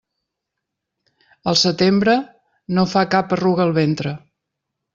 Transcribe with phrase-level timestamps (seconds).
[1.51, 2.15] Al setembre,
[2.79, 4.17] no fa cap arruga el ventre.